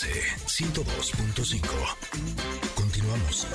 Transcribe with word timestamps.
MBS 0.00 0.46
102.5. 0.46 1.60
Continuamos. 2.74 3.46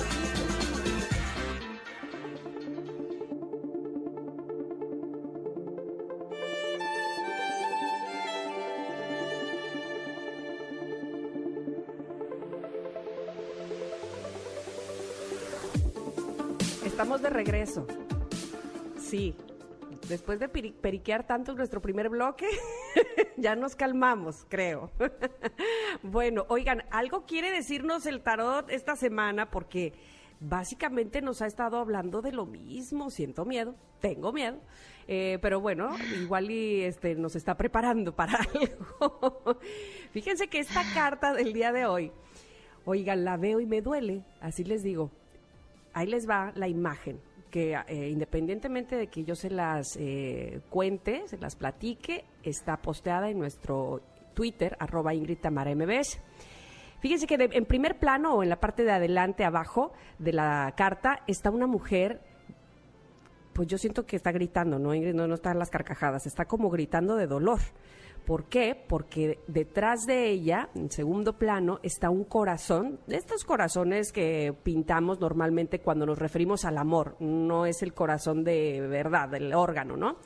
Estamos 16.84 17.22
de 17.22 17.30
regreso. 17.30 17.86
Sí. 18.98 19.34
Después 20.08 20.38
de 20.38 20.48
peri- 20.48 20.72
periquear 20.72 21.26
tanto 21.26 21.50
en 21.52 21.58
nuestro 21.58 21.80
primer 21.82 22.08
bloque, 22.08 22.46
ya 23.36 23.56
nos 23.56 23.74
calmamos, 23.74 24.46
creo. 24.48 24.90
bueno, 26.02 26.46
oigan, 26.48 26.84
algo 26.90 27.24
quiere 27.26 27.50
decirnos 27.50 28.06
el 28.06 28.20
tarot 28.22 28.70
esta 28.70 28.96
semana 28.96 29.50
porque 29.50 29.92
básicamente 30.40 31.22
nos 31.22 31.42
ha 31.42 31.46
estado 31.46 31.78
hablando 31.78 32.22
de 32.22 32.32
lo 32.32 32.46
mismo. 32.46 33.10
Siento 33.10 33.44
miedo, 33.44 33.74
tengo 34.00 34.32
miedo. 34.32 34.58
Eh, 35.08 35.38
pero 35.40 35.60
bueno, 35.60 35.96
igual 36.20 36.50
y 36.50 36.82
este 36.82 37.14
nos 37.14 37.36
está 37.36 37.56
preparando 37.56 38.14
para 38.14 38.38
algo. 38.54 39.58
Fíjense 40.10 40.48
que 40.48 40.58
esta 40.58 40.82
carta 40.94 41.32
del 41.32 41.52
día 41.52 41.72
de 41.72 41.86
hoy, 41.86 42.12
oigan, 42.84 43.24
la 43.24 43.36
veo 43.36 43.60
y 43.60 43.66
me 43.66 43.82
duele, 43.82 44.24
así 44.40 44.64
les 44.64 44.82
digo 44.82 45.10
ahí 45.96 46.06
les 46.06 46.28
va 46.28 46.52
la 46.54 46.68
imagen, 46.68 47.18
que 47.50 47.74
eh, 47.88 48.10
independientemente 48.10 48.96
de 48.96 49.06
que 49.06 49.24
yo 49.24 49.34
se 49.34 49.48
las 49.48 49.96
eh, 49.98 50.60
cuente, 50.68 51.22
se 51.26 51.38
las 51.38 51.56
platique, 51.56 52.26
está 52.42 52.76
posteada 52.76 53.30
en 53.30 53.38
nuestro 53.38 54.02
Twitter, 54.36 54.76
arroba 54.78 55.14
Ingrid 55.14 55.38
Tamara 55.38 55.70
MBS. 55.74 56.20
Fíjense 57.00 57.26
que 57.26 57.38
de- 57.38 57.50
en 57.52 57.64
primer 57.64 57.98
plano 57.98 58.34
o 58.34 58.42
en 58.42 58.50
la 58.50 58.60
parte 58.60 58.84
de 58.84 58.92
adelante 58.92 59.44
abajo 59.44 59.92
de 60.18 60.32
la 60.34 60.72
carta 60.76 61.22
está 61.26 61.50
una 61.50 61.66
mujer, 61.66 62.20
pues 63.54 63.66
yo 63.68 63.78
siento 63.78 64.04
que 64.04 64.16
está 64.16 64.32
gritando, 64.32 64.78
¿no, 64.78 64.94
Ingrid? 64.94 65.14
No, 65.14 65.26
no 65.26 65.34
están 65.34 65.58
las 65.58 65.70
carcajadas, 65.70 66.26
está 66.26 66.44
como 66.44 66.68
gritando 66.70 67.16
de 67.16 67.26
dolor. 67.26 67.60
¿Por 68.26 68.44
qué? 68.46 68.74
Porque 68.88 69.38
detrás 69.46 70.00
de 70.04 70.28
ella, 70.28 70.68
en 70.74 70.90
segundo 70.90 71.38
plano, 71.38 71.78
está 71.82 72.10
un 72.10 72.24
corazón, 72.24 72.98
de 73.06 73.16
estos 73.16 73.44
corazones 73.44 74.10
que 74.12 74.52
pintamos 74.64 75.20
normalmente 75.20 75.78
cuando 75.80 76.04
nos 76.06 76.18
referimos 76.18 76.64
al 76.64 76.76
amor, 76.76 77.16
no 77.20 77.66
es 77.66 77.82
el 77.82 77.94
corazón 77.94 78.42
de 78.42 78.80
verdad, 78.80 79.28
del 79.28 79.54
órgano, 79.54 79.96
¿no? 79.96 80.16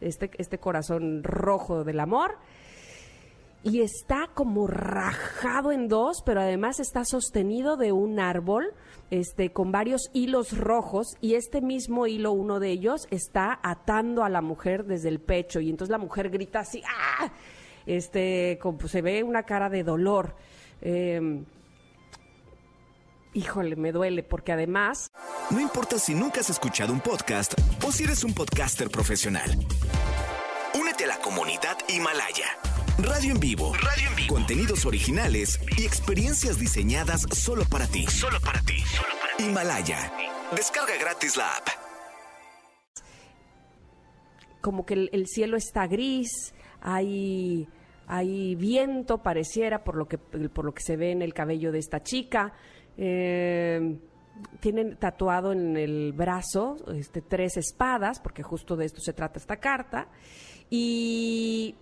Este, 0.00 0.30
este 0.38 0.58
corazón 0.58 1.22
rojo 1.24 1.82
del 1.84 1.98
amor 2.00 2.38
y 3.62 3.82
está 3.82 4.28
como 4.32 4.66
rajado 4.66 5.72
en 5.72 5.88
dos, 5.88 6.22
pero 6.24 6.40
además 6.40 6.80
está 6.80 7.04
sostenido 7.04 7.76
de 7.76 7.92
un 7.92 8.18
árbol, 8.18 8.72
este, 9.10 9.52
con 9.52 9.70
varios 9.70 10.10
hilos 10.12 10.56
rojos, 10.56 11.16
y 11.20 11.34
este 11.34 11.60
mismo 11.60 12.06
hilo, 12.06 12.32
uno 12.32 12.58
de 12.60 12.70
ellos, 12.70 13.06
está 13.10 13.58
atando 13.62 14.24
a 14.24 14.28
la 14.28 14.40
mujer 14.40 14.84
desde 14.84 15.08
el 15.08 15.20
pecho, 15.20 15.60
y 15.60 15.68
entonces 15.68 15.90
la 15.90 15.98
mujer 15.98 16.30
grita 16.30 16.60
así, 16.60 16.82
¡ah! 16.88 17.32
Este, 17.86 18.58
como 18.62 18.86
se 18.88 19.02
ve 19.02 19.22
una 19.22 19.42
cara 19.44 19.68
de 19.68 19.82
dolor. 19.82 20.36
Eh, 20.80 21.44
híjole, 23.34 23.76
me 23.76 23.92
duele, 23.92 24.22
porque 24.22 24.52
además 24.52 25.10
No 25.50 25.60
importa 25.60 25.98
si 25.98 26.14
nunca 26.14 26.40
has 26.40 26.50
escuchado 26.50 26.92
un 26.92 27.00
podcast 27.00 27.54
o 27.86 27.90
si 27.90 28.04
eres 28.04 28.22
un 28.24 28.34
podcaster 28.34 28.90
profesional. 28.90 29.50
Únete 30.78 31.04
a 31.04 31.08
la 31.08 31.18
comunidad 31.18 31.76
Himalaya. 31.88 32.69
Radio 33.02 33.32
en 33.32 33.40
vivo. 33.40 33.72
Radio 33.74 34.08
en 34.08 34.16
vivo. 34.16 34.34
Contenidos 34.34 34.86
originales 34.86 35.60
y 35.76 35.84
experiencias 35.84 36.58
diseñadas 36.58 37.26
solo 37.32 37.64
para 37.64 37.86
ti. 37.86 38.06
Solo 38.06 38.40
para 38.40 38.60
ti. 38.62 38.82
Himalaya. 39.38 40.12
Descarga 40.54 40.96
gratis 40.98 41.36
la 41.36 41.56
app. 41.56 41.68
como 44.60 44.84
que 44.84 44.94
el, 44.94 45.10
el 45.12 45.26
cielo 45.26 45.56
está 45.56 45.86
gris, 45.86 46.54
hay, 46.80 47.68
hay 48.06 48.54
viento, 48.54 49.18
pareciera, 49.18 49.84
por 49.84 49.96
lo, 49.96 50.06
que, 50.06 50.18
por 50.18 50.64
lo 50.64 50.72
que 50.74 50.82
se 50.82 50.96
ve 50.96 51.12
en 51.12 51.22
el 51.22 51.34
cabello 51.34 51.72
de 51.72 51.78
esta 51.78 52.02
chica. 52.02 52.52
Eh, 52.96 53.98
tienen 54.60 54.96
tatuado 54.96 55.52
en 55.52 55.76
el 55.76 56.12
brazo 56.12 56.76
este, 56.94 57.20
tres 57.20 57.56
espadas, 57.56 58.20
porque 58.20 58.42
justo 58.42 58.76
de 58.76 58.86
esto 58.86 59.00
se 59.00 59.12
trata 59.12 59.38
esta 59.38 59.56
carta. 59.56 60.08
Y, 60.70 61.74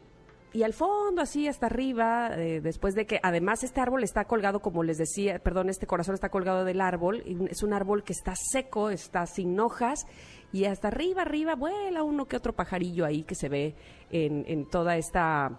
y 0.52 0.62
al 0.62 0.72
fondo, 0.72 1.22
así 1.22 1.46
hasta 1.46 1.66
arriba, 1.66 2.30
eh, 2.36 2.60
después 2.62 2.94
de 2.94 3.06
que 3.06 3.20
además 3.22 3.62
este 3.64 3.80
árbol 3.80 4.02
está 4.02 4.24
colgado, 4.24 4.60
como 4.60 4.82
les 4.82 4.96
decía, 4.96 5.38
perdón, 5.40 5.68
este 5.68 5.86
corazón 5.86 6.14
está 6.14 6.30
colgado 6.30 6.64
del 6.64 6.80
árbol, 6.80 7.22
y 7.26 7.36
es 7.50 7.62
un 7.62 7.74
árbol 7.74 8.02
que 8.02 8.14
está 8.14 8.34
seco, 8.34 8.88
está 8.88 9.26
sin 9.26 9.58
hojas, 9.60 10.06
y 10.50 10.64
hasta 10.64 10.88
arriba, 10.88 11.22
arriba 11.22 11.54
vuela 11.54 12.02
uno 12.02 12.26
que 12.26 12.36
otro 12.36 12.54
pajarillo 12.54 13.04
ahí 13.04 13.24
que 13.24 13.34
se 13.34 13.50
ve 13.50 13.74
en, 14.10 14.44
en 14.48 14.66
toda 14.66 14.96
esta, 14.96 15.58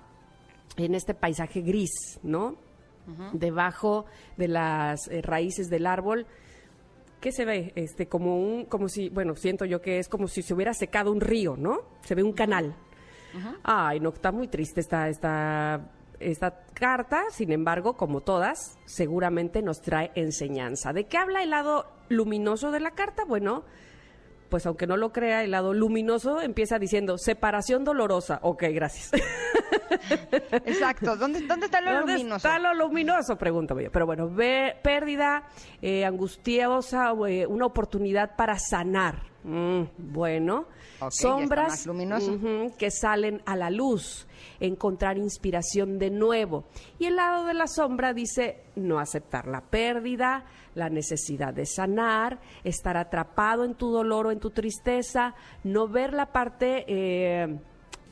en 0.78 0.96
este 0.96 1.14
paisaje 1.14 1.62
gris, 1.62 2.20
¿no? 2.24 2.56
Debajo 3.34 4.06
de 4.38 4.48
las 4.48 5.08
eh, 5.08 5.24
raíces 5.24 5.68
del 5.68 5.88
árbol, 5.88 6.28
¿qué 7.20 7.32
se 7.32 7.44
ve? 7.44 7.74
Este, 7.76 8.08
como 8.08 8.40
un, 8.40 8.66
como 8.66 8.88
si, 8.88 9.10
bueno, 9.10 9.36
siento 9.36 9.66
yo 9.66 9.82
que 9.82 9.98
es 9.98 10.08
como 10.08 10.28
si 10.28 10.44
se 10.44 10.54
hubiera 10.54 10.76
secado 10.76 11.12
un 11.12 11.20
río, 11.20 11.58
¿no? 11.58 11.80
Se 12.02 12.14
ve 12.14 12.22
un 12.22 12.34
canal. 12.34 12.76
Ay, 13.63 14.00
no, 14.00 14.09
está 14.09 14.31
muy 14.31 14.47
triste 14.47 14.79
esta, 14.79 15.07
esta, 15.09 15.90
esta 16.19 16.63
carta, 16.73 17.23
sin 17.31 17.51
embargo, 17.51 17.95
como 17.95 18.22
todas, 18.22 18.78
seguramente 18.85 19.62
nos 19.62 19.81
trae 19.81 20.12
enseñanza. 20.16 20.94
¿De 20.94 21.06
qué 21.06 21.17
habla 21.17 21.44
el 21.44 21.50
lado 21.50 21.85
luminoso 22.09 22.72
de 22.72 22.79
la 22.79 22.91
carta? 22.91 23.23
Bueno, 23.25 23.63
pues 24.50 24.66
aunque 24.66 24.88
no 24.88 24.97
lo 24.97 25.12
crea, 25.12 25.44
el 25.44 25.51
lado 25.51 25.73
luminoso 25.73 26.41
empieza 26.41 26.79
diciendo 26.79 27.17
separación 27.17 27.84
dolorosa. 27.84 28.40
Ok, 28.41 28.63
gracias. 28.72 29.12
Exacto. 30.66 31.16
¿Dónde, 31.16 31.41
dónde 31.41 31.67
está 31.67 31.81
lo 31.81 31.94
¿Dónde 31.94 32.13
luminoso? 32.13 32.35
está 32.47 32.59
lo 32.59 32.73
luminoso? 32.73 33.38
Pregúntame 33.38 33.84
yo. 33.84 33.91
Pero 33.91 34.06
bueno, 34.06 34.29
ve, 34.29 34.75
pérdida 34.81 35.44
eh, 35.81 36.03
angustiosa, 36.06 37.13
eh, 37.28 37.46
una 37.46 37.66
oportunidad 37.67 38.35
para 38.35 38.57
sanar. 38.57 39.28
Mm, 39.44 39.84
bueno, 39.98 40.66
sombras 41.12 41.88
que 42.78 42.92
salen 42.92 43.42
a 43.46 43.56
la 43.56 43.70
luz, 43.70 44.28
encontrar 44.60 45.18
inspiración 45.18 45.98
de 45.98 46.10
nuevo. 46.10 46.66
Y 47.00 47.06
el 47.06 47.16
lado 47.16 47.46
de 47.46 47.54
la 47.54 47.68
sombra 47.68 48.14
dice 48.14 48.64
no 48.76 49.00
aceptar 49.00 49.48
la 49.48 49.62
pérdida, 49.62 50.44
la 50.76 50.90
necesidad 50.90 51.54
de 51.54 51.66
sanar, 51.66 52.40
estar 52.66 52.98
atrapado 52.98 53.64
en 53.64 53.76
tu 53.76 53.92
dolor 53.92 54.28
o 54.28 54.32
en 54.32 54.40
tu 54.40 54.50
tristeza, 54.50 55.36
no 55.64 55.88
ver 55.88 56.14
la 56.14 56.28
parte... 56.28 56.86
eh, 56.88 57.60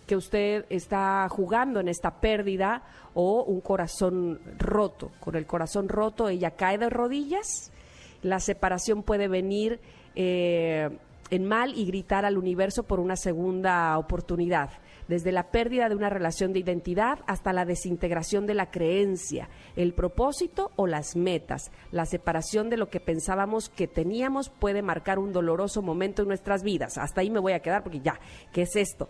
que 0.08 0.16
usted 0.16 0.66
está 0.70 1.28
jugando 1.30 1.82
en 1.82 1.90
esta 1.90 2.22
pérdida 2.22 2.82
o 3.14 3.44
un 3.44 3.60
corazón 3.60 4.40
roto. 4.58 5.12
Con 5.20 5.36
el 5.36 5.46
corazón 5.46 5.90
roto 5.90 6.30
ella 6.30 6.52
cae 6.52 6.78
de 6.78 6.90
rodillas, 6.90 7.74
la 8.22 8.40
separación 8.40 9.04
puede 9.04 9.28
venir 9.28 9.82
eh, 10.16 10.98
en 11.30 11.46
mal 11.46 11.74
y 11.76 11.86
gritar 11.86 12.26
al 12.26 12.38
universo 12.38 12.84
por 12.84 13.00
una 13.00 13.16
segunda 13.16 13.98
oportunidad, 13.98 14.70
desde 15.08 15.32
la 15.32 15.52
pérdida 15.52 15.90
de 15.90 15.96
una 15.96 16.10
relación 16.10 16.54
de 16.54 16.60
identidad 16.60 17.20
hasta 17.28 17.54
la 17.54 17.66
desintegración 17.66 18.46
de 18.46 18.54
la 18.54 18.72
creencia, 18.72 19.50
el 19.76 19.94
propósito 19.94 20.72
o 20.76 20.88
las 20.88 21.16
metas. 21.16 21.72
La 21.92 22.06
separación 22.06 22.70
de 22.70 22.78
lo 22.78 22.90
que 22.90 23.00
pensábamos 23.00 23.70
que 23.70 23.88
teníamos 23.88 24.50
puede 24.50 24.82
marcar 24.82 25.20
un 25.20 25.32
doloroso 25.32 25.82
momento 25.82 26.24
en 26.24 26.28
nuestras 26.28 26.64
vidas. 26.64 26.98
Hasta 26.98 27.22
ahí 27.22 27.30
me 27.30 27.40
voy 27.40 27.54
a 27.54 27.62
quedar 27.62 27.84
porque 27.84 28.02
ya, 28.02 28.20
¿qué 28.52 28.64
es 28.64 28.76
esto? 28.76 29.10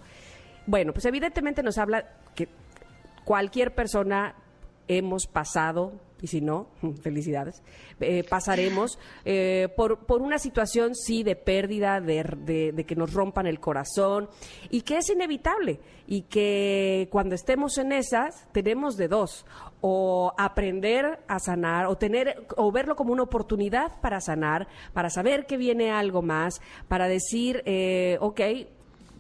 Bueno, 0.68 0.94
pues 0.94 1.06
evidentemente 1.06 1.63
nos 1.63 1.78
habla 1.78 2.06
que 2.36 2.50
cualquier 3.24 3.74
persona 3.74 4.36
hemos 4.88 5.28
pasado, 5.28 5.94
y 6.22 6.28
si 6.28 6.42
no, 6.42 6.68
felicidades, 7.01 7.62
eh, 8.00 8.24
pasaremos 8.28 8.98
eh, 9.25 9.68
por, 9.75 10.06
por 10.06 10.22
una 10.22 10.39
situación, 10.39 10.95
sí, 10.95 11.24
de 11.24 11.36
pérdida, 11.36 12.00
de, 12.01 12.24
de- 12.45 12.72
de 12.72 12.84
que 12.86 12.95
nos 12.95 13.13
rompan 13.13 13.48
el 13.48 13.60
corazón, 13.60 14.30
y 14.69 14.81
que 14.81 14.98
es 14.98 15.10
inevitable, 15.10 15.80
y 16.07 16.24
que 16.24 17.07
cuando 17.12 17.36
estemos 17.36 17.78
en 17.78 17.92
esas, 17.92 18.48
tenemos 18.51 18.98
de 18.98 19.07
dos, 19.07 19.45
o 19.81 20.34
aprender 20.38 21.19
a 21.28 21.38
sanar, 21.39 21.86
o 21.86 21.98
tener, 21.98 22.48
o 22.56 22.72
verlo 22.72 22.95
como 22.95 23.13
una 23.13 23.24
oportunidad 23.24 24.00
para 24.01 24.22
sanar, 24.22 24.68
para 24.94 25.10
saber 25.10 25.45
que 25.45 25.57
viene 25.57 25.92
algo 25.92 26.22
más, 26.22 26.62
para 26.88 27.07
decir, 27.07 27.62
eh, 27.66 28.18
ok, 28.22 28.39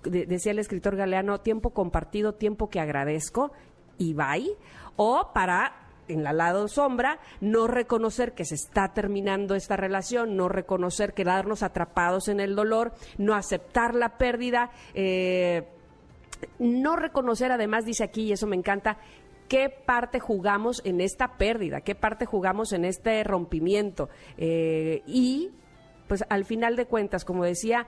de- 0.03 0.25
decía 0.25 0.51
el 0.51 0.59
escritor 0.59 0.95
galeano, 0.95 1.41
tiempo 1.41 1.71
compartido, 1.71 2.33
tiempo 2.33 2.69
que 2.69 2.79
agradezco, 2.79 3.51
y 3.97 4.13
bye, 4.13 4.55
o 4.95 5.31
para 5.33 5.87
en 6.07 6.23
la 6.23 6.33
lado 6.33 6.67
sombra, 6.67 7.19
no 7.41 7.67
reconocer 7.67 8.33
que 8.33 8.45
se 8.45 8.55
está 8.55 8.93
terminando 8.93 9.55
esta 9.55 9.75
relación, 9.75 10.37
no 10.37 10.47
reconocer 10.49 11.13
quedarnos 11.13 11.63
atrapados 11.63 12.27
en 12.29 12.39
el 12.39 12.55
dolor, 12.55 12.93
no 13.17 13.35
aceptar 13.35 13.93
la 13.93 14.17
pérdida, 14.17 14.71
eh, 14.93 15.67
no 16.59 16.95
reconocer 16.95 17.51
además, 17.51 17.85
dice 17.85 18.03
aquí, 18.03 18.23
y 18.23 18.31
eso 18.31 18.47
me 18.47 18.55
encanta, 18.55 18.97
qué 19.47 19.69
parte 19.69 20.19
jugamos 20.19 20.81
en 20.85 21.01
esta 21.01 21.37
pérdida, 21.37 21.81
qué 21.81 21.95
parte 21.95 22.25
jugamos 22.25 22.73
en 22.73 22.85
este 22.85 23.23
rompimiento. 23.23 24.09
Eh, 24.37 25.03
y 25.05 25.51
pues 26.07 26.23
al 26.29 26.45
final 26.45 26.75
de 26.75 26.85
cuentas, 26.85 27.25
como 27.25 27.43
decía, 27.43 27.87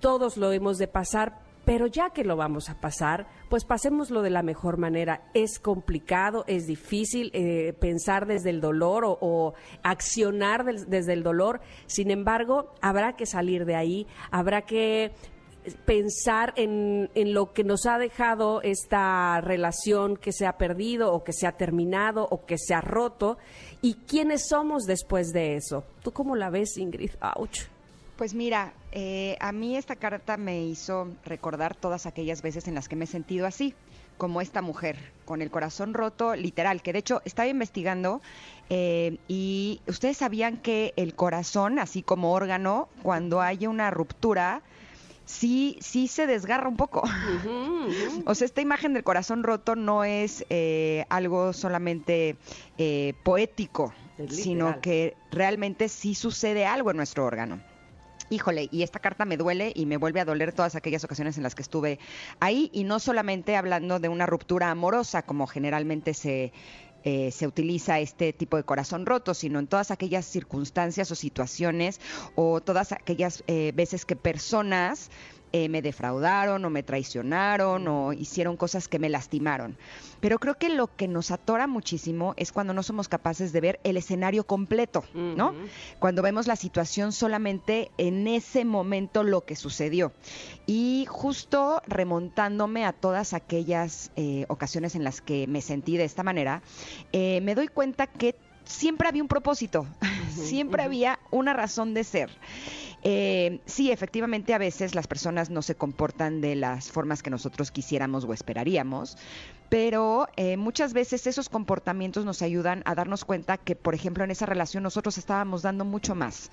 todos 0.00 0.36
lo 0.36 0.52
hemos 0.52 0.78
de 0.78 0.88
pasar, 0.88 1.40
pero 1.68 1.86
ya 1.86 2.08
que 2.08 2.24
lo 2.24 2.34
vamos 2.34 2.70
a 2.70 2.80
pasar, 2.80 3.26
pues 3.50 3.66
pasémoslo 3.66 4.22
de 4.22 4.30
la 4.30 4.42
mejor 4.42 4.78
manera. 4.78 5.28
Es 5.34 5.58
complicado, 5.58 6.44
es 6.46 6.66
difícil 6.66 7.30
eh, 7.34 7.74
pensar 7.78 8.26
desde 8.26 8.48
el 8.48 8.62
dolor 8.62 9.04
o, 9.04 9.52
accionar 9.82 10.64
desde 10.64 11.12
el 11.12 11.22
dolor. 11.22 11.60
Sin 11.84 12.10
embargo, 12.10 12.72
habrá 12.80 13.16
que 13.16 13.26
salir 13.26 13.66
de 13.66 13.74
ahí, 13.76 14.06
habrá 14.30 14.62
que 14.62 15.12
pensar 15.84 16.54
en, 16.56 17.10
en, 17.14 17.34
lo 17.34 17.52
que 17.52 17.64
nos 17.64 17.84
ha 17.84 17.98
dejado 17.98 18.62
esta 18.62 19.38
relación 19.42 20.16
que 20.16 20.32
se 20.32 20.46
ha 20.46 20.56
perdido 20.56 21.12
o 21.12 21.22
que 21.22 21.34
se 21.34 21.46
ha 21.46 21.58
terminado 21.58 22.26
o 22.30 22.46
que 22.46 22.56
se 22.56 22.72
ha 22.72 22.80
roto 22.80 23.36
y 23.82 23.96
quiénes 24.06 24.48
somos 24.48 24.84
después 24.84 25.34
de 25.34 25.56
eso. 25.56 25.84
¿Tú 26.02 26.12
cómo 26.12 26.34
la 26.34 26.48
ves, 26.48 26.78
Ingrid? 26.78 27.10
Ouch. 27.36 27.77
Pues 28.18 28.34
mira, 28.34 28.74
eh, 28.90 29.36
a 29.38 29.52
mí 29.52 29.76
esta 29.76 29.94
carta 29.94 30.36
me 30.36 30.64
hizo 30.64 31.06
recordar 31.24 31.76
todas 31.76 32.04
aquellas 32.04 32.42
veces 32.42 32.66
en 32.66 32.74
las 32.74 32.88
que 32.88 32.96
me 32.96 33.04
he 33.04 33.06
sentido 33.06 33.46
así, 33.46 33.76
como 34.16 34.40
esta 34.40 34.60
mujer, 34.60 34.98
con 35.24 35.40
el 35.40 35.52
corazón 35.52 35.94
roto, 35.94 36.34
literal, 36.34 36.82
que 36.82 36.92
de 36.92 36.98
hecho 36.98 37.22
estaba 37.24 37.46
investigando 37.46 38.20
eh, 38.70 39.18
y 39.28 39.82
ustedes 39.86 40.16
sabían 40.16 40.56
que 40.56 40.94
el 40.96 41.14
corazón, 41.14 41.78
así 41.78 42.02
como 42.02 42.32
órgano, 42.32 42.88
cuando 43.04 43.40
hay 43.40 43.68
una 43.68 43.88
ruptura, 43.92 44.62
sí, 45.24 45.78
sí 45.80 46.08
se 46.08 46.26
desgarra 46.26 46.68
un 46.68 46.76
poco. 46.76 47.04
o 48.26 48.34
sea, 48.34 48.46
esta 48.46 48.60
imagen 48.60 48.94
del 48.94 49.04
corazón 49.04 49.44
roto 49.44 49.76
no 49.76 50.02
es 50.02 50.44
eh, 50.50 51.04
algo 51.08 51.52
solamente 51.52 52.36
poético, 53.22 53.94
sino 54.28 54.80
que 54.80 55.16
realmente 55.30 55.88
sí 55.88 56.16
sucede 56.16 56.66
algo 56.66 56.90
en 56.90 56.96
nuestro 56.96 57.24
órgano 57.24 57.60
híjole, 58.30 58.68
y 58.70 58.82
esta 58.82 58.98
carta 58.98 59.24
me 59.24 59.36
duele 59.36 59.72
y 59.74 59.86
me 59.86 59.96
vuelve 59.96 60.20
a 60.20 60.24
doler 60.24 60.52
todas 60.52 60.74
aquellas 60.74 61.04
ocasiones 61.04 61.36
en 61.36 61.42
las 61.42 61.54
que 61.54 61.62
estuve 61.62 61.98
ahí, 62.40 62.70
y 62.72 62.84
no 62.84 62.98
solamente 62.98 63.56
hablando 63.56 63.98
de 63.98 64.08
una 64.08 64.26
ruptura 64.26 64.70
amorosa, 64.70 65.22
como 65.22 65.46
generalmente 65.46 66.14
se, 66.14 66.52
eh, 67.04 67.30
se 67.30 67.46
utiliza 67.46 68.00
este 68.00 68.32
tipo 68.32 68.56
de 68.56 68.64
corazón 68.64 69.06
roto, 69.06 69.32
sino 69.32 69.58
en 69.60 69.66
todas 69.66 69.90
aquellas 69.90 70.26
circunstancias 70.26 71.10
o 71.10 71.14
situaciones 71.14 72.00
o 72.34 72.60
todas 72.60 72.92
aquellas 72.92 73.44
eh, 73.46 73.72
veces 73.74 74.04
que 74.04 74.16
personas 74.16 75.10
eh, 75.52 75.68
me 75.68 75.82
defraudaron 75.82 76.64
o 76.64 76.70
me 76.70 76.82
traicionaron 76.82 77.86
o 77.88 78.12
hicieron 78.12 78.56
cosas 78.56 78.88
que 78.88 78.98
me 78.98 79.08
lastimaron. 79.08 79.76
Pero 80.20 80.38
creo 80.38 80.54
que 80.54 80.68
lo 80.68 80.94
que 80.94 81.08
nos 81.08 81.30
atora 81.30 81.66
muchísimo 81.66 82.34
es 82.36 82.52
cuando 82.52 82.74
no 82.74 82.82
somos 82.82 83.08
capaces 83.08 83.52
de 83.52 83.60
ver 83.60 83.80
el 83.84 83.96
escenario 83.96 84.44
completo, 84.44 85.04
¿no? 85.14 85.54
Cuando 86.00 86.22
vemos 86.22 86.46
la 86.46 86.56
situación 86.56 87.12
solamente 87.12 87.90
en 87.98 88.26
ese 88.26 88.64
momento 88.64 89.22
lo 89.22 89.44
que 89.44 89.54
sucedió. 89.56 90.12
Y 90.66 91.06
justo 91.08 91.82
remontándome 91.86 92.84
a 92.84 92.92
todas 92.92 93.32
aquellas 93.32 94.10
eh, 94.16 94.44
ocasiones 94.48 94.94
en 94.94 95.04
las 95.04 95.20
que 95.20 95.46
me 95.46 95.60
sentí 95.60 95.96
de 95.96 96.04
esta 96.04 96.22
manera, 96.22 96.62
eh, 97.12 97.40
me 97.42 97.54
doy 97.54 97.68
cuenta 97.68 98.06
que 98.06 98.34
siempre 98.64 99.08
había 99.08 99.22
un 99.22 99.28
propósito, 99.28 99.86
siempre 100.30 100.82
había 100.82 101.18
una 101.30 101.52
razón 101.52 101.94
de 101.94 102.04
ser. 102.04 102.30
Eh, 103.02 103.60
sí, 103.66 103.90
efectivamente, 103.92 104.54
a 104.54 104.58
veces 104.58 104.94
las 104.94 105.06
personas 105.06 105.50
no 105.50 105.62
se 105.62 105.74
comportan 105.74 106.40
de 106.40 106.56
las 106.56 106.90
formas 106.90 107.22
que 107.22 107.30
nosotros 107.30 107.70
quisiéramos 107.70 108.24
o 108.24 108.32
esperaríamos, 108.32 109.16
pero 109.68 110.28
eh, 110.36 110.56
muchas 110.56 110.92
veces 110.92 111.26
esos 111.26 111.48
comportamientos 111.48 112.24
nos 112.24 112.42
ayudan 112.42 112.82
a 112.86 112.94
darnos 112.94 113.24
cuenta 113.24 113.56
que, 113.56 113.76
por 113.76 113.94
ejemplo, 113.94 114.24
en 114.24 114.30
esa 114.30 114.46
relación 114.46 114.82
nosotros 114.82 115.18
estábamos 115.18 115.62
dando 115.62 115.84
mucho 115.84 116.14
más 116.14 116.50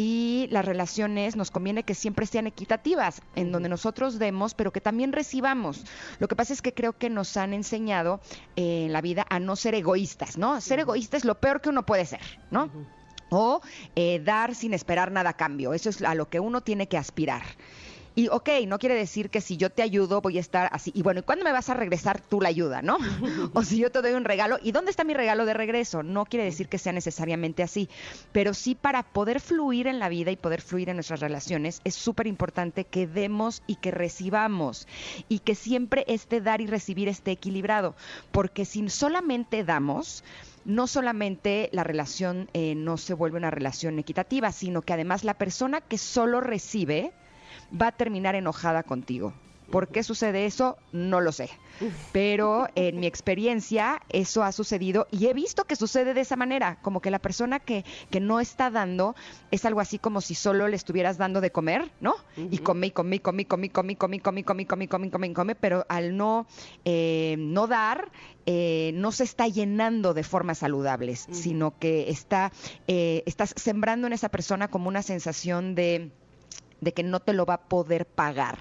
y 0.00 0.46
las 0.52 0.64
relaciones 0.64 1.34
nos 1.34 1.50
conviene 1.50 1.82
que 1.82 1.92
siempre 1.92 2.24
sean 2.24 2.46
equitativas, 2.46 3.20
en 3.34 3.50
donde 3.50 3.68
nosotros 3.68 4.20
demos, 4.20 4.54
pero 4.54 4.72
que 4.72 4.80
también 4.80 5.12
recibamos. 5.12 5.84
Lo 6.20 6.28
que 6.28 6.36
pasa 6.36 6.52
es 6.52 6.62
que 6.62 6.72
creo 6.72 6.92
que 6.92 7.10
nos 7.10 7.36
han 7.36 7.52
enseñado 7.52 8.20
eh, 8.54 8.84
en 8.86 8.92
la 8.92 9.00
vida 9.00 9.26
a 9.28 9.40
no 9.40 9.56
ser 9.56 9.74
egoístas, 9.74 10.38
¿no? 10.38 10.60
Ser 10.60 10.78
egoísta 10.78 11.16
es 11.16 11.24
lo 11.24 11.40
peor 11.40 11.60
que 11.60 11.70
uno 11.70 11.84
puede 11.84 12.06
ser, 12.06 12.20
¿no? 12.52 12.70
O 13.30 13.60
eh, 13.96 14.20
dar 14.24 14.54
sin 14.54 14.74
esperar 14.74 15.12
nada 15.12 15.30
a 15.30 15.36
cambio. 15.36 15.74
Eso 15.74 15.90
es 15.90 16.02
a 16.02 16.14
lo 16.14 16.28
que 16.28 16.40
uno 16.40 16.60
tiene 16.60 16.88
que 16.88 16.96
aspirar. 16.96 17.42
Y 18.18 18.26
ok, 18.30 18.48
no 18.66 18.80
quiere 18.80 18.96
decir 18.96 19.30
que 19.30 19.40
si 19.40 19.56
yo 19.56 19.70
te 19.70 19.80
ayudo 19.80 20.20
voy 20.20 20.38
a 20.38 20.40
estar 20.40 20.68
así. 20.72 20.90
Y 20.92 21.02
bueno, 21.02 21.20
¿y 21.20 21.22
cuándo 21.22 21.44
me 21.44 21.52
vas 21.52 21.68
a 21.70 21.74
regresar 21.74 22.20
tú 22.20 22.40
la 22.40 22.48
ayuda, 22.48 22.82
no? 22.82 22.98
o 23.54 23.62
si 23.62 23.78
yo 23.78 23.92
te 23.92 24.02
doy 24.02 24.10
un 24.14 24.24
regalo, 24.24 24.58
¿y 24.60 24.72
dónde 24.72 24.90
está 24.90 25.04
mi 25.04 25.14
regalo 25.14 25.46
de 25.46 25.54
regreso? 25.54 26.02
No 26.02 26.24
quiere 26.24 26.44
decir 26.44 26.66
que 26.68 26.78
sea 26.78 26.92
necesariamente 26.92 27.62
así. 27.62 27.88
Pero 28.32 28.54
sí 28.54 28.74
para 28.74 29.04
poder 29.04 29.38
fluir 29.38 29.86
en 29.86 30.00
la 30.00 30.08
vida 30.08 30.32
y 30.32 30.36
poder 30.36 30.62
fluir 30.62 30.88
en 30.88 30.96
nuestras 30.96 31.20
relaciones 31.20 31.80
es 31.84 31.94
súper 31.94 32.26
importante 32.26 32.84
que 32.84 33.06
demos 33.06 33.62
y 33.68 33.76
que 33.76 33.92
recibamos. 33.92 34.88
Y 35.28 35.38
que 35.38 35.54
siempre 35.54 36.04
este 36.08 36.40
dar 36.40 36.60
y 36.60 36.66
recibir 36.66 37.06
esté 37.06 37.30
equilibrado. 37.30 37.94
Porque 38.32 38.64
si 38.64 38.88
solamente 38.88 39.62
damos, 39.62 40.24
no 40.68 40.86
solamente 40.86 41.70
la 41.72 41.82
relación 41.82 42.50
eh, 42.52 42.74
no 42.74 42.98
se 42.98 43.14
vuelve 43.14 43.38
una 43.38 43.50
relación 43.50 43.98
equitativa, 43.98 44.52
sino 44.52 44.82
que 44.82 44.92
además 44.92 45.24
la 45.24 45.32
persona 45.32 45.80
que 45.80 45.96
solo 45.96 46.42
recibe 46.42 47.14
va 47.72 47.86
a 47.86 47.92
terminar 47.92 48.34
enojada 48.34 48.82
contigo. 48.82 49.32
¿Por 49.70 49.88
qué 49.88 50.02
sucede 50.02 50.46
eso? 50.46 50.78
No 50.92 51.20
lo 51.20 51.32
sé. 51.32 51.50
Pero 52.12 52.68
en 52.74 52.98
mi 52.98 53.06
experiencia 53.06 54.02
eso 54.08 54.42
ha 54.42 54.50
sucedido 54.50 55.06
y 55.10 55.26
he 55.26 55.34
visto 55.34 55.64
que 55.64 55.76
sucede 55.76 56.14
de 56.14 56.22
esa 56.22 56.36
manera, 56.36 56.78
como 56.82 57.00
que 57.00 57.10
la 57.10 57.18
persona 57.18 57.60
que, 57.60 57.84
que 58.10 58.18
no 58.18 58.40
está 58.40 58.70
dando 58.70 59.14
es 59.50 59.64
algo 59.64 59.80
así 59.80 59.98
como 59.98 60.20
si 60.20 60.34
solo 60.34 60.66
le 60.68 60.76
estuvieras 60.76 61.18
dando 61.18 61.40
de 61.40 61.52
comer, 61.52 61.90
¿no? 62.00 62.14
Y 62.36 62.58
come 62.58 62.88
y 62.88 62.90
come 62.90 63.20
come 63.20 63.46
come 63.46 63.70
come 63.70 63.96
come 63.96 64.20
come 64.20 64.44
come 64.44 64.66
come 64.66 64.88
come 64.88 65.10
come 65.10 65.32
come, 65.34 65.54
pero 65.54 65.86
al 65.88 66.16
no, 66.16 66.46
no 66.84 67.66
dar, 67.66 68.10
no 68.46 69.12
se 69.12 69.24
está 69.24 69.46
llenando 69.46 70.14
de 70.14 70.24
formas 70.24 70.58
saludables, 70.58 71.28
sino 71.30 71.78
que 71.78 72.10
está, 72.10 72.52
estás 72.86 73.54
sembrando 73.56 74.06
en 74.06 74.14
esa 74.14 74.30
persona 74.30 74.68
como 74.68 74.88
una 74.88 75.02
sensación 75.02 75.74
de 75.74 76.10
de 76.80 76.92
que 76.92 77.02
no 77.02 77.20
te 77.20 77.32
lo 77.32 77.44
va 77.44 77.54
a 77.54 77.62
poder 77.62 78.06
pagar 78.06 78.56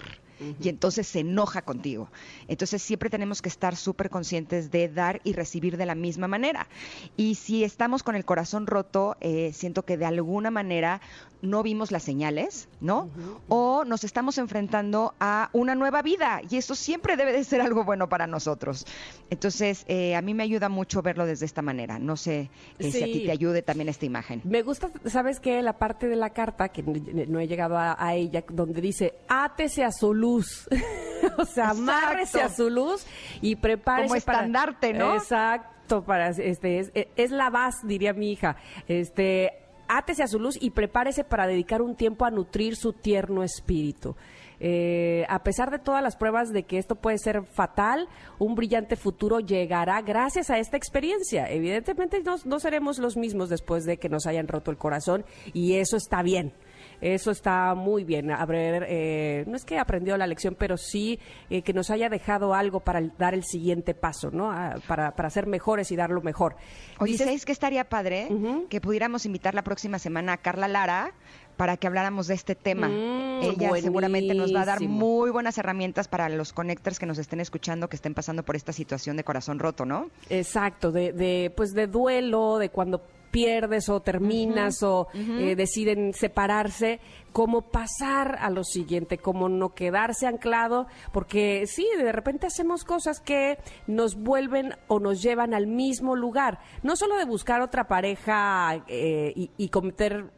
y 0.61 0.69
entonces 0.69 1.07
se 1.07 1.19
enoja 1.19 1.61
contigo. 1.63 2.09
Entonces 2.47 2.81
siempre 2.81 3.09
tenemos 3.09 3.41
que 3.41 3.49
estar 3.49 3.75
súper 3.75 4.09
conscientes 4.09 4.71
de 4.71 4.89
dar 4.89 5.21
y 5.23 5.33
recibir 5.33 5.77
de 5.77 5.85
la 5.85 5.95
misma 5.95 6.27
manera. 6.27 6.67
Y 7.15 7.35
si 7.35 7.63
estamos 7.63 8.03
con 8.03 8.15
el 8.15 8.25
corazón 8.25 8.67
roto, 8.67 9.17
eh, 9.21 9.51
siento 9.53 9.83
que 9.83 9.97
de 9.97 10.05
alguna 10.05 10.51
manera 10.51 11.01
no 11.41 11.63
vimos 11.63 11.91
las 11.91 12.03
señales, 12.03 12.67
¿no? 12.81 13.09
O 13.47 13.83
nos 13.85 14.03
estamos 14.03 14.37
enfrentando 14.37 15.13
a 15.19 15.49
una 15.53 15.75
nueva 15.75 16.01
vida 16.01 16.41
y 16.49 16.57
eso 16.57 16.75
siempre 16.75 17.15
debe 17.15 17.31
de 17.31 17.43
ser 17.43 17.61
algo 17.61 17.83
bueno 17.83 18.09
para 18.09 18.27
nosotros. 18.27 18.85
Entonces, 19.29 19.85
eh, 19.87 20.15
a 20.15 20.21
mí 20.21 20.33
me 20.33 20.43
ayuda 20.43 20.69
mucho 20.69 21.01
verlo 21.01 21.25
desde 21.25 21.45
esta 21.45 21.61
manera. 21.61 21.99
No 21.99 22.17
sé 22.17 22.49
eh, 22.79 22.91
si 22.91 23.03
a 23.03 23.05
ti 23.05 23.25
te 23.25 23.31
ayude 23.31 23.61
también 23.61 23.89
esta 23.89 24.05
imagen. 24.05 24.41
Me 24.43 24.61
gusta, 24.63 24.89
¿sabes 25.05 25.39
qué? 25.39 25.61
La 25.61 25.77
parte 25.77 26.07
de 26.07 26.15
la 26.15 26.31
carta, 26.31 26.69
que 26.69 26.83
no 26.83 27.39
he 27.39 27.47
llegado 27.47 27.77
a, 27.77 28.15
ella, 28.15 28.43
donde 28.49 28.81
dice, 28.81 29.13
átese 29.27 29.83
a 29.83 29.91
su 29.91 30.13
luz. 30.13 30.67
o 31.37 31.45
sea, 31.45 31.71
amárrese 31.71 32.41
a 32.41 32.49
su 32.49 32.69
luz 32.69 33.05
y 33.41 33.55
prepárese 33.55 34.07
Como 34.07 34.15
estandarte, 34.15 34.93
¿no? 34.93 35.15
Exacto, 35.15 36.03
para 36.03 36.29
este 36.29 36.79
es, 36.79 36.91
es 36.93 37.31
la 37.31 37.49
base, 37.49 37.85
diría 37.85 38.13
mi 38.13 38.31
hija. 38.31 38.57
Este 38.87 39.66
átese 39.87 40.23
a 40.23 40.27
su 40.27 40.39
luz 40.39 40.57
y 40.59 40.71
prepárese 40.71 41.23
para 41.23 41.47
dedicar 41.47 41.81
un 41.81 41.95
tiempo 41.95 42.25
a 42.25 42.31
nutrir 42.31 42.75
su 42.75 42.93
tierno 42.93 43.43
espíritu. 43.43 44.15
Eh, 44.59 45.25
a 45.29 45.43
pesar 45.43 45.69
de 45.69 45.77
todas 45.77 46.01
las 46.01 46.15
pruebas 46.15 46.51
de 46.51 46.63
que 46.63 46.79
esto 46.79 46.95
puede 46.95 47.19
ser 47.19 47.43
fatal, 47.45 48.07
un 48.39 48.55
brillante 48.55 48.95
futuro 48.95 49.39
llegará 49.39 50.01
gracias 50.01 50.49
a 50.49 50.57
esta 50.57 50.77
experiencia. 50.77 51.49
Evidentemente 51.49 52.23
no 52.45 52.59
seremos 52.59 52.97
los 52.97 53.17
mismos 53.17 53.49
después 53.49 53.85
de 53.85 53.97
que 53.97 54.09
nos 54.09 54.25
hayan 54.25 54.47
roto 54.47 54.71
el 54.71 54.77
corazón 54.77 55.25
y 55.53 55.75
eso 55.75 55.95
está 55.97 56.23
bien. 56.23 56.53
Eso 57.01 57.31
está 57.31 57.75
muy 57.75 58.03
bien. 58.03 58.31
Haber, 58.31 58.85
eh, 58.89 59.43
no 59.47 59.55
es 59.55 59.65
que 59.65 59.77
aprendió 59.77 60.17
la 60.17 60.27
lección, 60.27 60.55
pero 60.57 60.77
sí 60.77 61.19
eh, 61.49 61.61
que 61.61 61.73
nos 61.73 61.89
haya 61.89 62.09
dejado 62.09 62.53
algo 62.53 62.79
para 62.79 63.01
dar 63.17 63.33
el 63.33 63.43
siguiente 63.43 63.93
paso, 63.93 64.31
¿no? 64.31 64.51
Ah, 64.51 64.75
para, 64.87 65.15
para 65.15 65.29
ser 65.29 65.47
mejores 65.47 65.91
y 65.91 65.95
dar 65.95 66.09
lo 66.09 66.21
mejor. 66.21 66.55
Oye, 66.99 67.17
¿sabéis 67.17 67.45
que 67.45 67.51
estaría 67.51 67.87
padre? 67.89 68.27
Que 68.69 68.81
pudiéramos 68.81 69.25
invitar 69.25 69.53
la 69.53 69.63
próxima 69.63 69.99
semana 69.99 70.33
a 70.33 70.37
Carla 70.37 70.67
Lara 70.67 71.13
para 71.55 71.75
que 71.77 71.87
habláramos 71.87 72.27
de 72.27 72.35
este 72.35 72.55
tema. 72.55 72.87
Mm, 72.87 73.41
Ella 73.41 73.71
seguramente 73.81 74.33
nos 74.35 74.55
va 74.55 74.61
a 74.61 74.65
dar 74.65 74.81
muy 74.81 75.31
buenas 75.31 75.57
herramientas 75.57 76.07
para 76.07 76.29
los 76.29 76.53
connectors 76.53 76.99
que 76.99 77.05
nos 77.07 77.17
estén 77.17 77.39
escuchando, 77.39 77.89
que 77.89 77.95
estén 77.95 78.13
pasando 78.13 78.43
por 78.43 78.55
esta 78.55 78.73
situación 78.73 79.17
de 79.17 79.23
corazón 79.23 79.57
roto, 79.59 79.83
¿no? 79.85 80.09
Exacto, 80.29 80.91
de, 80.91 81.13
de 81.13 81.51
pues 81.55 81.73
de 81.73 81.87
duelo, 81.87 82.59
de 82.59 82.69
cuando 82.69 83.01
pierdes 83.31 83.89
o 83.89 84.01
terminas 84.01 84.83
o 84.83 85.07
eh, 85.13 85.55
deciden 85.55 86.13
separarse, 86.13 86.99
cómo 87.31 87.61
pasar 87.61 88.37
a 88.39 88.49
lo 88.49 88.63
siguiente, 88.63 89.17
cómo 89.17 89.49
no 89.49 89.73
quedarse 89.73 90.27
anclado, 90.27 90.87
porque 91.11 91.65
sí, 91.67 91.87
de 91.97 92.11
repente 92.11 92.47
hacemos 92.47 92.83
cosas 92.83 93.19
que 93.19 93.57
nos 93.85 94.15
vuelven 94.15 94.73
o 94.87 94.99
nos 94.99 95.21
llevan 95.21 95.53
al 95.53 95.67
mismo 95.67 96.15
lugar, 96.15 96.59
no 96.83 96.95
solo 96.95 97.17
de 97.17 97.25
buscar 97.25 97.61
otra 97.61 97.87
pareja 97.87 98.83
eh, 98.87 99.33
y, 99.35 99.51
y 99.57 99.69
cometer 99.69 100.31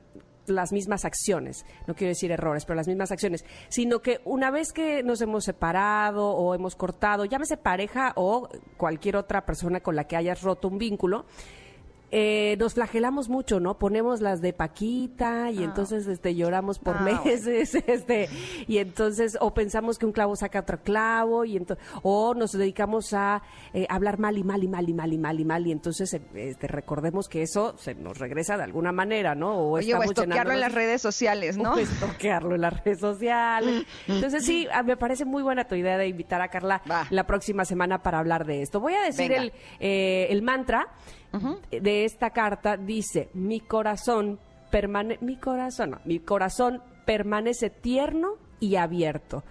las 0.49 0.71
mismas 0.71 1.05
acciones, 1.05 1.65
no 1.87 1.95
quiero 1.95 2.09
decir 2.09 2.31
errores, 2.31 2.65
pero 2.65 2.75
las 2.75 2.87
mismas 2.87 3.11
acciones, 3.11 3.45
sino 3.69 3.99
que 3.99 4.19
una 4.25 4.51
vez 4.51 4.73
que 4.73 5.03
nos 5.03 5.21
hemos 5.21 5.45
separado 5.45 6.31
o 6.31 6.55
hemos 6.55 6.75
cortado, 6.75 7.25
llámese 7.25 7.57
pareja 7.57 8.13
o 8.15 8.49
cualquier 8.77 9.15
otra 9.15 9.45
persona 9.45 9.79
con 9.79 9.95
la 9.95 10.05
que 10.05 10.17
hayas 10.17 10.41
roto 10.41 10.67
un 10.67 10.77
vínculo, 10.77 11.25
eh, 12.11 12.55
nos 12.59 12.73
flagelamos 12.73 13.29
mucho, 13.29 13.59
¿no? 13.59 13.77
Ponemos 13.77 14.21
las 14.21 14.41
de 14.41 14.53
Paquita 14.53 15.51
y 15.51 15.59
Ah. 15.59 15.63
entonces 15.65 16.07
este 16.07 16.35
lloramos 16.35 16.79
por 16.79 16.97
Ah, 16.97 17.01
meses, 17.01 17.75
este, 17.87 18.29
y 18.67 18.77
entonces 18.79 19.37
o 19.41 19.53
pensamos 19.53 19.97
que 19.99 20.05
un 20.05 20.11
clavo 20.11 20.35
saca 20.35 20.59
otro 20.61 20.81
clavo 20.81 21.45
y 21.45 21.57
entonces 21.57 21.85
o 22.03 22.33
nos 22.33 22.51
dedicamos 22.51 23.13
a 23.13 23.41
eh, 23.73 23.85
hablar 23.89 24.17
mal 24.19 24.37
y 24.37 24.43
mal 24.43 24.63
y 24.63 24.67
mal 24.67 24.87
y 24.89 24.93
mal 24.93 25.13
y 25.13 25.17
mal 25.17 25.39
y 25.39 25.45
mal 25.45 25.67
y 25.67 25.71
entonces 25.71 26.13
eh, 26.13 26.21
este, 26.35 26.67
recordemos 26.67 27.27
que 27.29 27.41
eso 27.43 27.75
se 27.77 27.93
nos 27.95 28.17
regresa 28.17 28.57
de 28.57 28.63
alguna 28.63 28.91
manera, 28.91 29.35
¿no? 29.35 29.55
O 29.57 29.71
Oye, 29.73 29.93
o 29.93 30.01
estoquearlo 30.03 30.53
en 30.53 30.59
las 30.61 30.73
redes 30.73 31.01
sociales, 31.01 31.57
¿no? 31.57 31.73
o 31.75 31.77
estoquearlo 31.77 32.55
en 32.55 32.61
las 32.61 32.83
redes 32.83 32.99
sociales. 32.99 33.85
Entonces 34.07 34.45
sí, 34.45 34.67
ah, 34.73 34.83
me 34.83 34.97
parece 34.97 35.25
muy 35.25 35.43
buena 35.43 35.65
tu 35.65 35.75
idea 35.75 35.97
de 35.97 36.07
invitar 36.07 36.41
a 36.41 36.47
Carla 36.49 36.81
Va. 36.89 37.05
la 37.09 37.25
próxima 37.25 37.65
semana 37.65 38.01
para 38.01 38.19
hablar 38.19 38.45
de 38.45 38.61
esto. 38.61 38.79
Voy 38.79 38.93
a 38.93 39.01
decir 39.01 39.29
Venga. 39.29 39.43
el, 39.43 39.53
eh, 39.79 40.27
el 40.29 40.41
mantra 40.41 40.87
de 41.69 41.98
esta 42.05 42.31
carta. 42.31 42.77
Dice, 42.77 43.29
mi 43.33 43.59
corazón 43.59 44.39
permanece, 44.71 45.23
mi 45.23 45.37
corazón, 45.37 45.99
mi 46.05 46.19
corazón 46.19 46.81
permanece 47.05 47.69
tierno 47.69 48.33
y 48.59 48.75
abierto. 48.75 49.43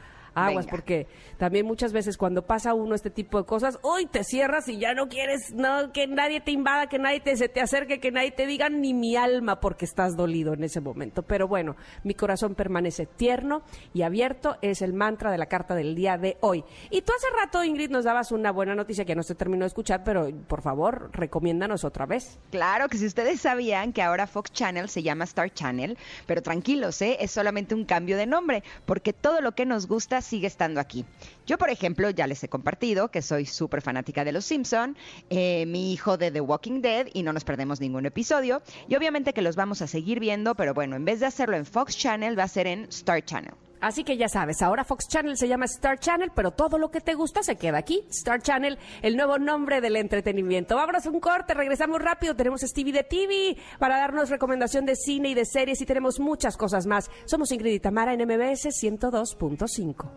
Aguas, 0.47 0.67
Venga. 0.67 0.71
porque 0.71 1.07
también 1.37 1.67
muchas 1.67 1.93
veces 1.93 2.17
cuando 2.17 2.47
pasa 2.47 2.75
uno 2.75 2.95
este 2.95 3.11
tipo 3.11 3.39
de 3.39 3.45
cosas, 3.45 3.79
hoy 3.83 4.07
te 4.07 4.25
cierras 4.25 4.69
y 4.69 4.79
ya 4.79 4.95
no 4.95 5.09
quieres 5.09 5.53
no 5.55 5.93
que 5.93 6.07
nadie 6.07 6.41
te 6.41 6.51
invada, 6.51 6.89
que 6.89 6.99
nadie 6.99 7.21
te, 7.21 7.37
se 7.37 7.49
te 7.49 7.61
acerque, 7.61 8.01
que 8.01 8.11
nadie 8.11 8.31
te 8.31 8.47
diga 8.47 8.69
ni 8.69 8.95
mi 8.95 9.17
alma 9.17 9.61
porque 9.61 9.85
estás 9.85 10.17
dolido 10.17 10.55
en 10.55 10.65
ese 10.65 10.81
momento. 10.81 11.23
Pero 11.23 11.49
bueno, 11.49 11.77
mi 12.05 12.15
corazón 12.15 12.55
permanece 12.55 13.07
tierno 13.07 13.63
y 13.95 14.03
abierto, 14.03 14.57
es 14.63 14.83
el 14.83 14.93
mantra 14.93 15.31
de 15.31 15.39
la 15.39 15.47
carta 15.47 15.75
del 15.75 15.95
día 15.95 16.19
de 16.19 16.37
hoy. 16.41 16.65
Y 16.91 17.03
tú 17.03 17.13
hace 17.17 17.27
rato, 17.37 17.65
Ingrid, 17.65 17.91
nos 17.91 18.05
dabas 18.05 18.33
una 18.33 18.51
buena 18.51 18.75
noticia 18.75 19.05
que 19.05 19.15
no 19.15 19.23
se 19.23 19.35
terminó 19.35 19.65
de 19.65 19.69
escuchar, 19.69 20.03
pero 20.05 20.29
por 20.47 20.63
favor, 20.63 21.11
recomiéndanos 21.13 21.85
otra 21.85 22.07
vez. 22.07 22.39
Claro 22.51 22.89
que 22.89 22.99
si 22.99 23.07
ustedes 23.07 23.41
sabían 23.41 23.93
que 23.93 24.03
ahora 24.03 24.27
Fox 24.27 24.53
Channel 24.53 24.89
se 24.89 25.03
llama 25.03 25.25
Star 25.25 25.53
Channel, 25.53 25.97
pero 26.27 26.43
tranquilos, 26.43 27.01
¿eh? 27.03 27.17
es 27.21 27.31
solamente 27.31 27.75
un 27.75 27.85
cambio 27.85 28.17
de 28.17 28.27
nombre, 28.27 28.63
porque 28.87 29.13
todo 29.13 29.41
lo 29.41 29.53
que 29.53 29.67
nos 29.67 29.87
gusta 29.87 30.21
sigue 30.29 30.47
estando 30.47 30.81
aquí. 30.81 31.05
Yo, 31.47 31.59
por 31.59 31.71
ejemplo, 31.71 32.11
ya 32.11 32.27
les 32.27 32.43
he 32.45 32.49
compartido 32.49 33.11
que 33.11 33.23
soy 33.23 33.47
súper 33.47 33.83
fanática 33.83 34.25
de 34.25 34.33
Los 34.33 34.45
Simpson, 34.45 34.97
eh, 35.31 35.67
mi 35.67 35.93
hijo 35.93 36.17
de 36.17 36.31
The 36.31 36.41
Walking 36.41 36.83
Dead 36.83 37.09
y 37.13 37.23
no 37.23 37.33
nos 37.33 37.45
perdemos 37.45 37.81
ningún 37.81 38.07
episodio. 38.07 38.63
Y 38.89 38.97
obviamente 38.97 39.33
que 39.33 39.43
los 39.43 39.57
vamos 39.57 39.83
a 39.83 39.87
seguir 39.87 40.21
viendo, 40.21 40.55
pero 40.55 40.75
bueno, 40.75 40.97
en 40.97 41.05
vez 41.05 41.21
de 41.21 41.27
hacerlo 41.27 41.57
en 41.57 41.67
Fox 41.67 41.97
Channel, 41.97 42.39
va 42.39 42.45
a 42.45 42.49
ser 42.49 42.67
en 42.67 42.85
Star 42.91 43.25
Channel. 43.25 43.55
Así 43.81 44.05
que 44.05 44.17
ya 44.17 44.29
sabes, 44.29 44.63
ahora 44.63 44.85
Fox 44.85 45.09
Channel 45.09 45.37
se 45.37 45.49
llama 45.49 45.67
Star 45.67 45.99
Channel, 45.99 46.33
pero 46.35 46.51
todo 46.51 46.79
lo 46.79 46.91
que 46.91 47.01
te 47.01 47.15
gusta 47.15 47.43
se 47.43 47.57
queda 47.57 47.79
aquí. 47.79 48.05
Star 48.11 48.43
Channel, 48.43 48.79
el 49.03 49.17
nuevo 49.17 49.39
nombre 49.39 49.81
del 49.81 49.97
entretenimiento. 49.97 50.77
Vámonos 50.77 51.07
un 51.07 51.21
corte, 51.21 51.55
regresamos 51.55 52.01
rápido. 52.01 52.35
Tenemos 52.35 52.61
Stevie 52.63 52.93
de 52.93 53.05
TV 53.05 53.57
para 53.79 53.99
darnos 53.99 54.31
recomendación 54.31 54.85
de 54.87 54.97
cine 54.97 55.31
y 55.31 55.35
de 55.35 55.45
series 55.45 55.81
y 55.81 55.87
tenemos 55.87 56.21
muchas 56.21 56.57
cosas 56.57 56.87
más. 56.87 57.11
Somos 57.25 57.53
Ingrid 57.53 57.73
y 57.73 57.81
en 57.87 58.23
MBS 58.23 58.67
102.5. 58.67 60.11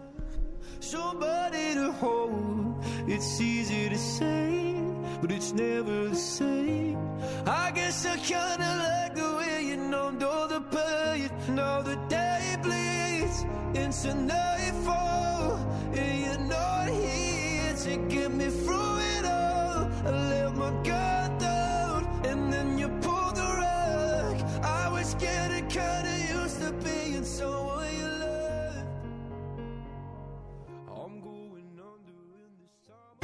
into 13.92 14.14
nightfall, 14.14 15.58
and 15.94 16.22
you're 16.24 16.48
not 16.48 16.88
here 16.88 17.74
to 17.76 17.98
get 18.08 18.32
me 18.32 18.46
through 18.46 18.98
it 19.18 19.26
all. 19.26 19.90
I 20.06 20.12
let 20.30 20.56
my 20.56 20.72
guard 20.82 21.38
down, 21.40 22.06
and 22.24 22.54
then 22.54 22.78
you 22.78 22.88
pulled 23.02 23.36
the 23.36 23.50
rug. 23.64 24.38
I 24.64 24.88
was 24.90 25.14
getting 25.16 25.68
kinda 25.68 26.14
used 26.40 26.60
to 26.62 26.72
being 26.86 27.26
someone 27.26 27.94
you 28.00 28.08
loved. 28.24 28.88
I'm 30.88 31.14
going 31.20 31.76
under 31.94 32.22
in 32.46 32.52
this 32.62 32.76
time. 32.88 33.18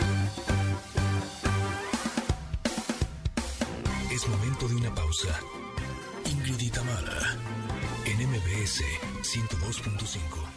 Es 4.11 4.27
momento 4.27 4.67
de 4.67 4.75
una 4.75 4.93
pausa. 4.93 5.33
Ingrid 6.25 6.61
y 6.61 6.69
Tamara, 6.69 7.37
en 8.05 8.17
MBS 8.21 8.83
102.5. 9.21 10.56